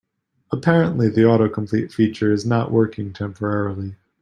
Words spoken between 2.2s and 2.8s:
is not